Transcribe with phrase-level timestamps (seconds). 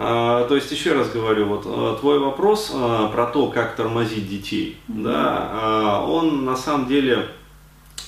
[0.00, 4.28] А, то есть, еще раз говорю, вот а, твой вопрос а, про то, как тормозить
[4.28, 5.02] детей, mm-hmm.
[5.02, 7.28] да, а, он на самом деле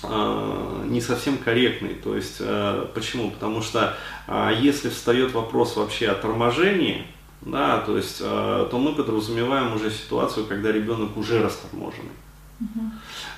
[0.04, 1.95] а, не совсем корректный.
[1.95, 2.40] То есть,
[2.95, 3.30] почему?
[3.32, 3.96] Потому что
[4.61, 7.04] если встает вопрос вообще о торможении,
[7.40, 12.12] да, то есть, то мы подразумеваем уже ситуацию, когда ребенок уже расторможенный.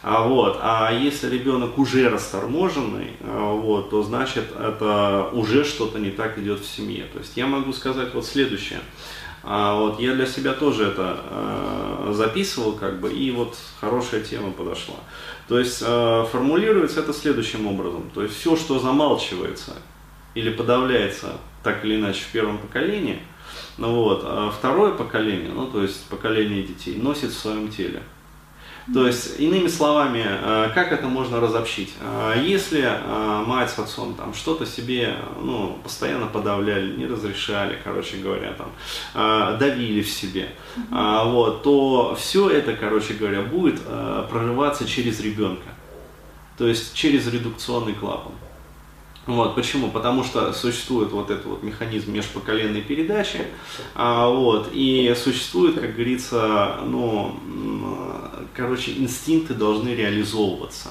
[0.02, 6.10] А, вот, а если ребенок уже расторможенный, а, вот, то значит это уже что-то не
[6.10, 7.06] так идет в семье.
[7.12, 8.80] То есть я могу сказать вот следующее.
[9.44, 14.50] А, вот я для себя тоже это а, записывал, как бы, и вот хорошая тема
[14.52, 14.96] подошла.
[15.48, 18.10] То есть а, формулируется это следующим образом.
[18.14, 19.72] То есть все, что замалчивается
[20.34, 23.20] или подавляется так или иначе в первом поколении,
[23.78, 28.02] ну вот, а второе поколение, ну то есть поколение детей, носит в своем теле.
[28.92, 31.92] То есть, иными словами, э, как это можно разобщить?
[32.00, 38.16] Э, если э, мать с отцом там что-то себе ну, постоянно подавляли, не разрешали, короче
[38.16, 40.48] говоря, там, давили в себе,
[40.90, 43.80] вот, то все это, короче говоря, будет
[44.30, 45.68] прорываться через ребенка.
[46.58, 48.32] То есть через редукционный клапан.
[49.26, 49.88] Вот, почему?
[49.88, 53.46] Потому что существует вот этот вот механизм межпоколенной передачи,
[53.94, 57.36] а, вот, и существует, как говорится, ну,
[58.54, 60.90] короче, инстинкты должны реализовываться.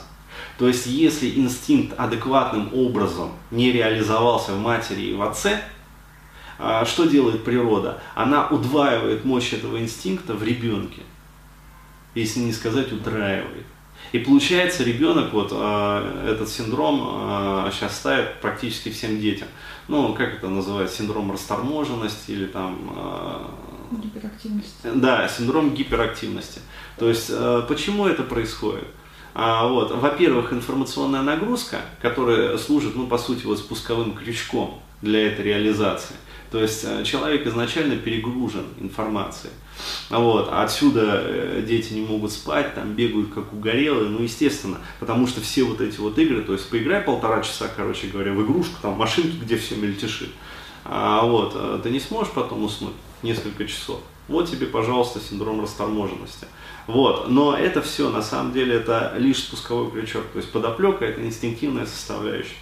[0.57, 5.61] То есть, если инстинкт адекватным образом не реализовался в матери и в отце,
[6.59, 7.99] а, что делает природа?
[8.13, 11.01] Она удваивает мощь этого инстинкта в ребенке,
[12.13, 13.65] если не сказать утраивает.
[14.11, 19.47] И получается, ребенок вот э, этот синдром э, сейчас ставит практически всем детям.
[19.87, 23.47] Ну, как это называется, синдром расторможенности или там...
[23.99, 24.87] гиперактивности.
[24.95, 26.61] Да, синдром гиперактивности.
[26.97, 28.87] То есть, э, почему это происходит?
[29.33, 35.45] А, вот, во-первых, информационная нагрузка, которая служит, ну, по сути, вот спусковым крючком для этой
[35.45, 36.15] реализации.
[36.51, 39.53] То есть э, человек изначально перегружен информацией.
[40.09, 40.49] Вот.
[40.51, 45.39] А отсюда э, дети не могут спать, там бегают как угорелые, ну естественно, потому что
[45.39, 48.93] все вот эти вот игры, то есть поиграй полтора часа, короче говоря, в игрушку, там
[48.93, 50.29] машинки, где все мельтешит,
[50.83, 53.99] а вот, э, ты не сможешь потом уснуть несколько часов.
[54.27, 56.47] Вот тебе, пожалуйста, синдром расторможенности.
[56.87, 57.29] Вот.
[57.29, 60.25] Но это все, на самом деле, это лишь спусковой крючок.
[60.33, 62.55] То есть подоплека– это инстинктивная составляющая.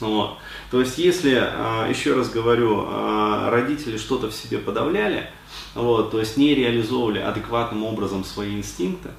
[0.00, 0.38] Вот.
[0.70, 5.30] То есть, если, а, еще раз говорю, а, родители что-то в себе подавляли,
[5.74, 9.10] вот, то есть не реализовывали адекватным образом свои инстинкты,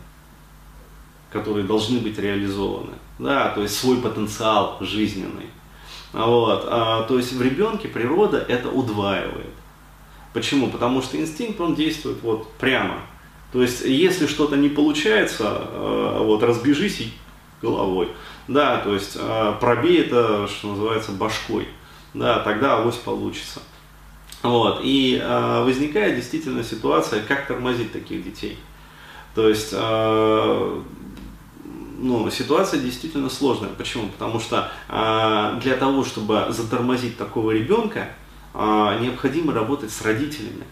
[1.31, 5.47] которые должны быть реализованы, да, то есть свой потенциал жизненный.
[6.11, 9.53] Вот, а, то есть в ребенке природа это удваивает.
[10.33, 10.69] Почему?
[10.69, 12.99] Потому что инстинкт, он действует вот прямо.
[13.51, 17.13] То есть, если что-то не получается, а, вот, разбежись
[17.61, 18.09] головой.
[18.47, 21.67] Да, то есть а, пробей это, что называется, башкой.
[22.13, 23.61] Да, тогда авось получится.
[24.43, 24.81] Вот.
[24.83, 28.59] И э, возникает действительно ситуация, как тормозить таких детей.
[29.33, 30.81] То есть, э,
[31.97, 33.69] ну, ситуация действительно сложная.
[33.69, 34.09] Почему?
[34.09, 38.22] Потому что э, для того, чтобы затормозить такого ребенка, э,
[38.53, 40.65] необходимо работать с родителями.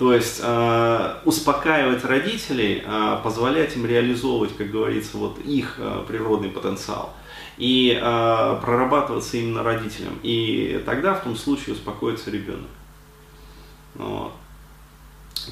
[0.00, 6.48] То есть э, успокаивать родителей, э, позволять им реализовывать, как говорится, вот их э, природный
[6.48, 7.12] потенциал
[7.58, 10.18] и э, прорабатываться именно родителям.
[10.22, 12.70] И тогда в том случае успокоится ребенок.
[13.94, 14.32] Вот.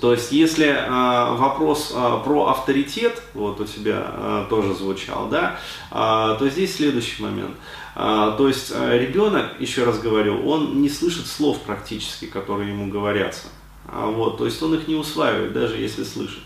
[0.01, 5.59] То есть, если э, вопрос э, про авторитет, вот у тебя э, тоже звучал, да,
[5.91, 5.95] э,
[6.39, 7.57] то здесь следующий момент.
[7.97, 12.91] Э, то есть, э, ребенок, еще раз говорю, он не слышит слов практически, которые ему
[12.91, 13.49] говорятся.
[13.87, 16.43] А, вот, то есть, он их не усваивает, даже если слышит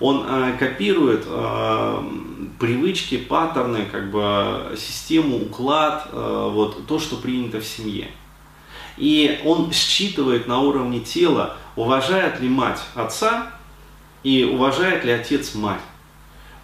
[0.00, 2.02] он э, копирует э,
[2.58, 8.08] привычки, паттерны, как бы систему, уклад, э, вот то, что принято в семье.
[8.96, 13.52] И он считывает на уровне тела, уважает ли мать отца
[14.22, 15.80] и уважает ли отец мать.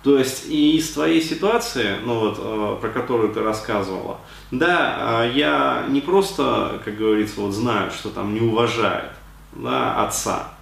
[0.03, 4.19] То есть и из твоей ситуации, ну вот, э, про которую ты рассказывала,
[4.50, 9.12] да, э, я не просто, как говорится, вот знаю, что там не уважает
[9.53, 10.54] да, отца,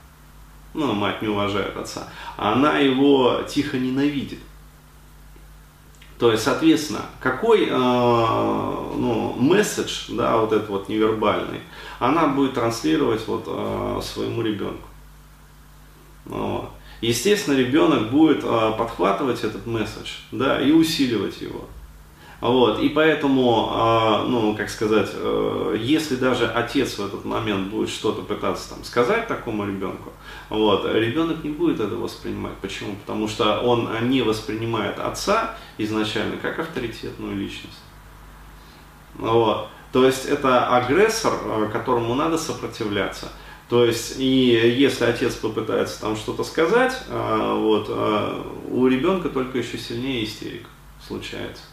[0.74, 4.40] ну, мать не уважает отца, она его тихо ненавидит.
[6.20, 11.60] То есть, соответственно, какой э, ну, месседж, да, вот этот вот невербальный,
[11.98, 14.86] она будет транслировать вот э, своему ребенку.
[16.26, 16.68] Вот.
[17.00, 21.64] Естественно, ребенок будет э, подхватывать этот месседж, да, и усиливать его.
[22.40, 27.90] Вот, и поэтому, а, ну, как сказать, э, если даже отец в этот момент будет
[27.90, 30.10] что-то пытаться там сказать такому ребенку,
[30.48, 32.54] вот, ребенок не будет это воспринимать.
[32.62, 32.96] Почему?
[32.96, 37.82] Потому что он не воспринимает отца изначально как авторитетную личность.
[39.16, 39.68] Вот.
[39.92, 43.28] То есть это агрессор, э, которому надо сопротивляться.
[43.68, 47.90] То есть, и если отец попытается там что-то сказать, э, вот,
[48.70, 50.70] у ребенка только еще сильнее истерика
[51.06, 51.64] случается.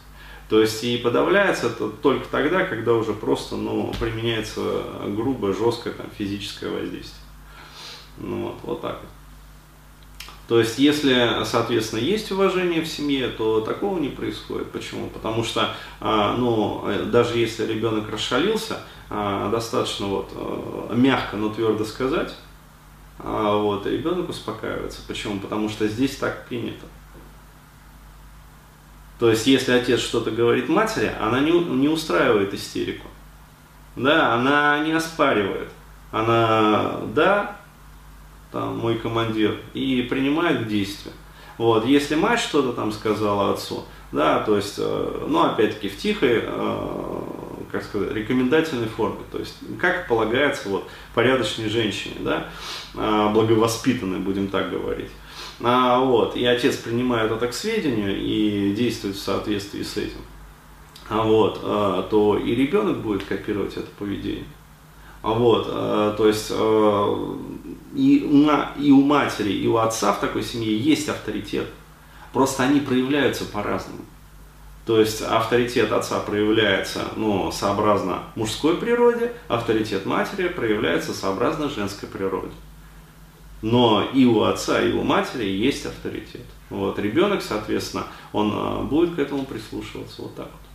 [0.48, 6.06] То есть и подавляется это только тогда, когда уже просто ну, применяется грубое, жесткое там,
[6.16, 7.22] физическое воздействие.
[8.16, 9.10] Ну, вот, вот так вот.
[10.48, 14.72] То есть, если, соответственно, есть уважение в семье, то такого не происходит.
[14.72, 15.10] Почему?
[15.10, 18.80] Потому что, а, ну, даже если ребенок расшалился,
[19.10, 22.34] а, достаточно вот а, мягко, но твердо сказать,
[23.18, 25.00] вот, и ребенок успокаивается.
[25.06, 25.38] Почему?
[25.40, 26.86] Потому что здесь так принято.
[29.18, 33.06] То есть, если отец что-то говорит матери, она не, не устраивает истерику.
[33.96, 35.70] Да, она не оспаривает.
[36.12, 37.56] Она, да,
[38.52, 41.12] там, мой командир, и принимает действия.
[41.58, 46.40] Вот, если мать что-то там сказала отцу, да, то есть, э, ну, опять-таки, в тихой,
[46.44, 47.17] э,
[47.70, 52.48] как сказать, рекомендательной форме, то есть, как полагается вот порядочной женщине, да,
[52.94, 55.10] э, благовоспитанной, будем так говорить.
[55.60, 60.20] А, вот, и отец принимает это к сведению и действует в соответствии с этим.
[61.08, 64.44] А вот, а, то и ребенок будет копировать это поведение.
[65.22, 67.38] А вот, а, то есть а,
[67.94, 71.66] и, на, и у матери, и у отца в такой семье есть авторитет.
[72.32, 74.00] Просто они проявляются по-разному.
[74.88, 82.54] То есть авторитет отца проявляется ну, сообразно мужской природе, авторитет матери проявляется сообразно женской природе.
[83.60, 86.46] Но и у отца, и у матери есть авторитет.
[86.70, 90.67] Вот, ребенок, соответственно, он будет к этому прислушиваться вот так вот.